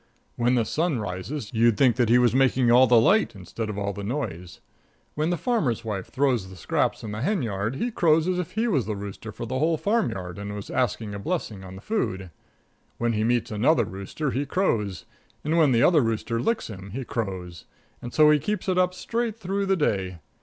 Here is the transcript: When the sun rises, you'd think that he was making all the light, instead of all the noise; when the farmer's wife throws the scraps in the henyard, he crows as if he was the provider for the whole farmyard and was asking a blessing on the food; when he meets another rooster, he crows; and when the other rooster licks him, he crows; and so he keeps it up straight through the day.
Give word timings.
When 0.35 0.55
the 0.55 0.65
sun 0.65 0.97
rises, 0.97 1.51
you'd 1.53 1.77
think 1.77 1.95
that 1.97 2.09
he 2.09 2.17
was 2.17 2.33
making 2.33 2.71
all 2.71 2.87
the 2.87 2.99
light, 2.99 3.35
instead 3.35 3.69
of 3.69 3.77
all 3.77 3.93
the 3.93 4.03
noise; 4.03 4.59
when 5.13 5.29
the 5.29 5.37
farmer's 5.37 5.85
wife 5.85 6.07
throws 6.07 6.49
the 6.49 6.55
scraps 6.55 7.03
in 7.03 7.11
the 7.11 7.21
henyard, 7.21 7.75
he 7.75 7.91
crows 7.91 8.27
as 8.27 8.39
if 8.39 8.53
he 8.53 8.67
was 8.67 8.87
the 8.87 8.95
provider 8.95 9.31
for 9.31 9.45
the 9.45 9.59
whole 9.59 9.77
farmyard 9.77 10.39
and 10.39 10.55
was 10.55 10.71
asking 10.71 11.13
a 11.13 11.19
blessing 11.19 11.63
on 11.63 11.75
the 11.75 11.83
food; 11.83 12.31
when 12.97 13.13
he 13.13 13.23
meets 13.23 13.51
another 13.51 13.85
rooster, 13.85 14.31
he 14.31 14.43
crows; 14.43 15.05
and 15.43 15.55
when 15.55 15.71
the 15.71 15.83
other 15.83 16.01
rooster 16.01 16.41
licks 16.41 16.65
him, 16.67 16.89
he 16.93 17.05
crows; 17.05 17.65
and 18.01 18.11
so 18.11 18.31
he 18.31 18.39
keeps 18.39 18.67
it 18.67 18.79
up 18.79 18.95
straight 18.95 19.37
through 19.39 19.67
the 19.67 19.77
day. 19.77 20.17